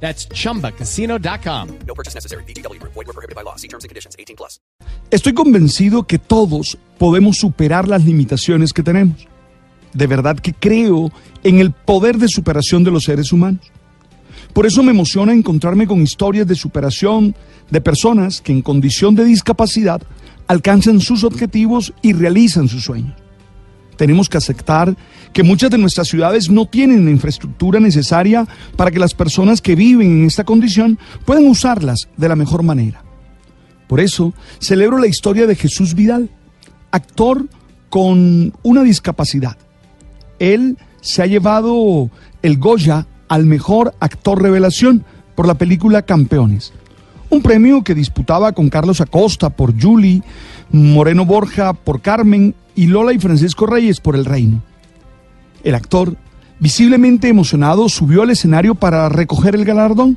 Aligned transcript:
That's 0.00 0.28
chumbacasino.com. 0.28 1.68
No 1.86 1.94
purchase 1.94 2.14
necessary. 2.14 2.44
BGW. 2.44 2.80
Void 2.82 3.06
were 3.06 3.12
prohibited 3.12 3.34
by 3.34 3.42
law. 3.42 3.56
See 3.56 3.68
terms 3.68 3.84
and 3.84 3.90
conditions. 3.90 4.14
18 4.18 4.36
plus. 4.36 4.60
Estoy 5.10 5.34
convencido 5.34 6.06
que 6.06 6.18
todos 6.18 6.78
podemos 6.98 7.38
superar 7.38 7.88
las 7.88 8.04
limitaciones 8.04 8.72
que 8.72 8.82
tenemos. 8.82 9.26
De 9.92 10.06
verdad 10.06 10.36
que 10.38 10.52
creo 10.52 11.10
en 11.42 11.58
el 11.58 11.72
poder 11.72 12.18
de 12.18 12.28
superación 12.28 12.84
de 12.84 12.90
los 12.90 13.04
seres 13.04 13.32
humanos. 13.32 13.70
Por 14.52 14.66
eso 14.66 14.82
me 14.82 14.90
emociona 14.90 15.32
encontrarme 15.32 15.86
con 15.86 16.00
historias 16.00 16.46
de 16.46 16.54
superación 16.54 17.34
de 17.70 17.80
personas 17.80 18.40
que 18.40 18.52
en 18.52 18.62
condición 18.62 19.14
de 19.14 19.24
discapacidad 19.24 20.02
alcanzan 20.48 21.00
sus 21.00 21.24
objetivos 21.24 21.92
y 22.02 22.12
realizan 22.12 22.68
sus 22.68 22.84
sueños. 22.84 23.25
Tenemos 23.96 24.28
que 24.28 24.38
aceptar 24.38 24.96
que 25.32 25.42
muchas 25.42 25.70
de 25.70 25.78
nuestras 25.78 26.08
ciudades 26.08 26.50
no 26.50 26.66
tienen 26.66 27.04
la 27.04 27.10
infraestructura 27.10 27.80
necesaria 27.80 28.46
para 28.76 28.90
que 28.90 28.98
las 28.98 29.14
personas 29.14 29.60
que 29.60 29.74
viven 29.74 30.20
en 30.20 30.26
esta 30.26 30.44
condición 30.44 30.98
puedan 31.24 31.46
usarlas 31.46 32.08
de 32.16 32.28
la 32.28 32.36
mejor 32.36 32.62
manera. 32.62 33.02
Por 33.86 34.00
eso 34.00 34.34
celebro 34.58 34.98
la 34.98 35.06
historia 35.06 35.46
de 35.46 35.54
Jesús 35.54 35.94
Vidal, 35.94 36.30
actor 36.90 37.46
con 37.88 38.52
una 38.62 38.82
discapacidad. 38.82 39.56
Él 40.38 40.76
se 41.00 41.22
ha 41.22 41.26
llevado 41.26 42.10
el 42.42 42.58
Goya 42.58 43.06
al 43.28 43.46
mejor 43.46 43.94
actor 44.00 44.42
revelación 44.42 45.04
por 45.34 45.46
la 45.46 45.54
película 45.54 46.02
Campeones. 46.02 46.72
Un 47.30 47.42
premio 47.42 47.82
que 47.82 47.94
disputaba 47.94 48.52
con 48.52 48.68
Carlos 48.68 49.00
Acosta 49.00 49.50
por 49.50 49.80
Julie, 49.80 50.22
Moreno 50.70 51.24
Borja 51.24 51.72
por 51.72 52.00
Carmen 52.00 52.54
y 52.76 52.86
Lola 52.86 53.12
y 53.12 53.18
Francisco 53.18 53.66
Reyes 53.66 54.00
por 54.00 54.14
El 54.14 54.24
Reino. 54.24 54.62
El 55.64 55.74
actor, 55.74 56.16
visiblemente 56.60 57.28
emocionado, 57.28 57.88
subió 57.88 58.22
al 58.22 58.30
escenario 58.30 58.76
para 58.76 59.08
recoger 59.08 59.56
el 59.56 59.64
galardón 59.64 60.16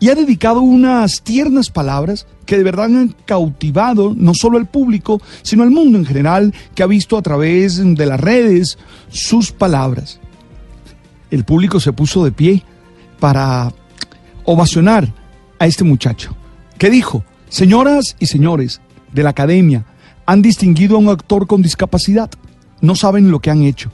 y 0.00 0.08
ha 0.08 0.14
dedicado 0.14 0.62
unas 0.62 1.22
tiernas 1.22 1.70
palabras 1.70 2.26
que 2.46 2.56
de 2.56 2.64
verdad 2.64 2.86
han 2.86 3.14
cautivado 3.26 4.14
no 4.16 4.32
solo 4.34 4.58
al 4.58 4.66
público, 4.66 5.20
sino 5.42 5.62
al 5.62 5.70
mundo 5.70 5.98
en 5.98 6.06
general 6.06 6.54
que 6.74 6.82
ha 6.82 6.86
visto 6.86 7.16
a 7.16 7.22
través 7.22 7.76
de 7.76 8.06
las 8.06 8.20
redes 8.20 8.78
sus 9.10 9.52
palabras. 9.52 10.18
El 11.30 11.44
público 11.44 11.80
se 11.80 11.92
puso 11.92 12.24
de 12.24 12.32
pie 12.32 12.64
para 13.20 13.72
ovacionar 14.44 15.12
a 15.58 15.66
este 15.66 15.84
muchacho, 15.84 16.34
que 16.78 16.90
dijo, 16.90 17.24
señoras 17.48 18.16
y 18.18 18.26
señores 18.26 18.80
de 19.12 19.22
la 19.22 19.30
academia, 19.30 19.84
han 20.26 20.42
distinguido 20.42 20.96
a 20.96 21.00
un 21.00 21.08
actor 21.08 21.46
con 21.46 21.62
discapacidad, 21.62 22.30
no 22.80 22.94
saben 22.94 23.30
lo 23.30 23.40
que 23.40 23.50
han 23.50 23.62
hecho. 23.62 23.90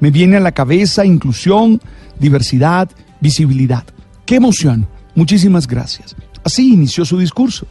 Me 0.00 0.10
viene 0.10 0.36
a 0.36 0.40
la 0.40 0.52
cabeza 0.52 1.04
inclusión, 1.04 1.80
diversidad, 2.18 2.90
visibilidad. 3.20 3.84
¡Qué 4.26 4.36
emoción! 4.36 4.88
Muchísimas 5.14 5.66
gracias. 5.66 6.16
Así 6.44 6.72
inició 6.72 7.04
su 7.04 7.18
discurso. 7.18 7.66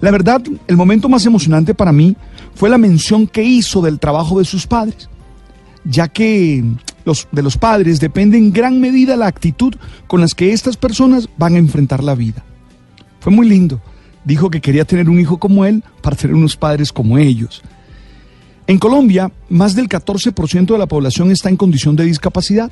La 0.00 0.10
verdad, 0.10 0.42
el 0.66 0.76
momento 0.76 1.08
más 1.08 1.24
emocionante 1.26 1.74
para 1.74 1.92
mí 1.92 2.16
fue 2.54 2.68
la 2.68 2.78
mención 2.78 3.26
que 3.26 3.42
hizo 3.42 3.80
del 3.80 3.98
trabajo 3.98 4.38
de 4.38 4.44
sus 4.44 4.66
padres, 4.66 5.08
ya 5.84 6.08
que 6.08 6.64
los, 7.04 7.28
de 7.32 7.42
los 7.42 7.56
padres 7.56 8.00
depende 8.00 8.38
en 8.38 8.52
gran 8.52 8.80
medida 8.80 9.16
la 9.16 9.26
actitud 9.26 9.74
con 10.06 10.20
las 10.20 10.34
que 10.34 10.52
estas 10.52 10.76
personas 10.76 11.28
van 11.36 11.54
a 11.54 11.58
enfrentar 11.58 12.02
la 12.02 12.14
vida. 12.14 12.44
Fue 13.20 13.32
muy 13.32 13.48
lindo. 13.48 13.80
Dijo 14.28 14.50
que 14.50 14.60
quería 14.60 14.84
tener 14.84 15.08
un 15.08 15.18
hijo 15.18 15.38
como 15.38 15.64
él 15.64 15.82
para 16.02 16.14
tener 16.14 16.36
unos 16.36 16.54
padres 16.54 16.92
como 16.92 17.16
ellos. 17.16 17.62
En 18.66 18.78
Colombia, 18.78 19.32
más 19.48 19.74
del 19.74 19.88
14% 19.88 20.66
de 20.66 20.76
la 20.76 20.86
población 20.86 21.30
está 21.30 21.48
en 21.48 21.56
condición 21.56 21.96
de 21.96 22.04
discapacidad 22.04 22.70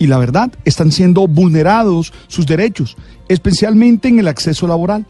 y 0.00 0.08
la 0.08 0.18
verdad, 0.18 0.50
están 0.64 0.90
siendo 0.90 1.28
vulnerados 1.28 2.12
sus 2.26 2.46
derechos, 2.46 2.96
especialmente 3.28 4.08
en 4.08 4.18
el 4.18 4.26
acceso 4.26 4.66
laboral. 4.66 5.06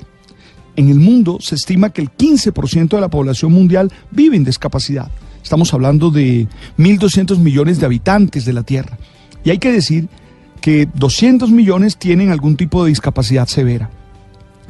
En 0.76 0.90
el 0.90 1.00
mundo 1.00 1.38
se 1.40 1.54
estima 1.54 1.88
que 1.88 2.02
el 2.02 2.10
15% 2.10 2.88
de 2.90 3.00
la 3.00 3.08
población 3.08 3.50
mundial 3.52 3.90
vive 4.10 4.36
en 4.36 4.44
discapacidad. 4.44 5.10
Estamos 5.42 5.72
hablando 5.72 6.10
de 6.10 6.48
1.200 6.76 7.38
millones 7.38 7.80
de 7.80 7.86
habitantes 7.86 8.44
de 8.44 8.52
la 8.52 8.62
Tierra. 8.62 8.98
Y 9.42 9.48
hay 9.48 9.56
que 9.56 9.72
decir 9.72 10.10
que 10.60 10.86
200 10.92 11.50
millones 11.50 11.96
tienen 11.96 12.30
algún 12.30 12.58
tipo 12.58 12.84
de 12.84 12.90
discapacidad 12.90 13.48
severa. 13.48 13.88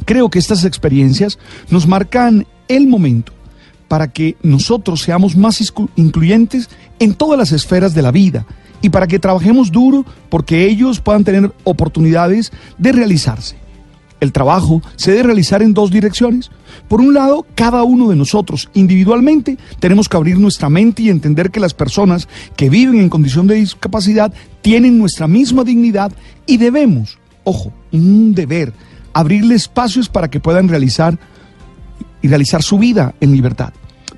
Creo 0.04 0.30
que 0.30 0.38
estas 0.38 0.64
experiencias 0.64 1.38
nos 1.70 1.86
marcan 1.86 2.46
el 2.68 2.86
momento 2.86 3.32
para 3.88 4.08
que 4.10 4.36
nosotros 4.42 5.02
seamos 5.02 5.36
más 5.36 5.62
incluyentes 5.96 6.70
en 6.98 7.14
todas 7.14 7.38
las 7.38 7.52
esferas 7.52 7.94
de 7.94 8.02
la 8.02 8.10
vida 8.10 8.46
y 8.80 8.88
para 8.88 9.06
que 9.06 9.18
trabajemos 9.18 9.70
duro 9.70 10.04
porque 10.28 10.66
ellos 10.66 11.00
puedan 11.00 11.24
tener 11.24 11.52
oportunidades 11.64 12.52
de 12.78 12.92
realizarse. 12.92 13.56
El 14.22 14.32
trabajo 14.32 14.82
se 14.94 15.10
debe 15.10 15.24
realizar 15.24 15.62
en 15.62 15.74
dos 15.74 15.90
direcciones. 15.90 16.50
Por 16.86 17.00
un 17.00 17.12
lado, 17.12 17.44
cada 17.56 17.82
uno 17.82 18.08
de 18.08 18.14
nosotros 18.14 18.70
individualmente 18.72 19.58
tenemos 19.80 20.08
que 20.08 20.16
abrir 20.16 20.38
nuestra 20.38 20.68
mente 20.68 21.02
y 21.02 21.10
entender 21.10 21.50
que 21.50 21.58
las 21.58 21.74
personas 21.74 22.28
que 22.54 22.70
viven 22.70 23.00
en 23.00 23.08
condición 23.08 23.48
de 23.48 23.56
discapacidad 23.56 24.32
tienen 24.60 24.96
nuestra 24.96 25.26
misma 25.26 25.64
dignidad 25.64 26.12
y 26.46 26.56
debemos, 26.58 27.18
ojo, 27.42 27.72
un 27.90 28.32
deber, 28.32 28.72
abrirle 29.12 29.54
espacios 29.54 30.08
para 30.08 30.28
que 30.28 30.40
puedan 30.40 30.68
realizar 30.68 31.18
y 32.20 32.28
realizar 32.28 32.62
su 32.62 32.78
vida 32.78 33.14
en 33.20 33.32
libertad. 33.32 33.72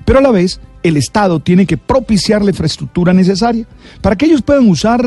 Pero 0.05 0.19
a 0.19 0.21
la 0.21 0.31
vez, 0.31 0.59
el 0.83 0.97
Estado 0.97 1.39
tiene 1.39 1.65
que 1.65 1.77
propiciar 1.77 2.43
la 2.43 2.51
infraestructura 2.51 3.13
necesaria 3.13 3.65
para 4.01 4.15
que 4.15 4.27
ellos 4.27 4.43
puedan 4.43 4.69
usar 4.69 5.03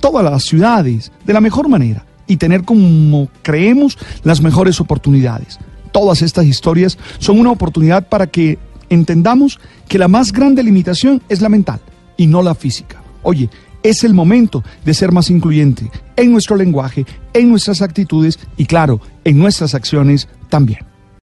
todas 0.00 0.24
las 0.24 0.44
ciudades 0.44 1.10
de 1.24 1.32
la 1.32 1.40
mejor 1.40 1.68
manera 1.68 2.04
y 2.26 2.36
tener 2.36 2.64
como 2.64 3.28
creemos 3.42 3.98
las 4.22 4.40
mejores 4.40 4.80
oportunidades. 4.80 5.58
Todas 5.90 6.22
estas 6.22 6.46
historias 6.46 6.96
son 7.18 7.40
una 7.40 7.50
oportunidad 7.50 8.08
para 8.08 8.28
que 8.28 8.58
entendamos 8.88 9.58
que 9.88 9.98
la 9.98 10.08
más 10.08 10.32
grande 10.32 10.62
limitación 10.62 11.22
es 11.28 11.40
la 11.40 11.48
mental 11.48 11.80
y 12.16 12.26
no 12.26 12.40
la 12.42 12.54
física. 12.54 13.02
Oye, 13.22 13.50
es 13.82 14.04
el 14.04 14.14
momento 14.14 14.62
de 14.84 14.94
ser 14.94 15.12
más 15.12 15.30
incluyente 15.30 15.90
en 16.16 16.32
nuestro 16.32 16.56
lenguaje, 16.56 17.06
en 17.32 17.50
nuestras 17.50 17.82
actitudes 17.82 18.38
y 18.56 18.66
claro, 18.66 19.00
en 19.24 19.38
nuestras 19.38 19.74
acciones 19.74 20.28
también. 20.48 20.91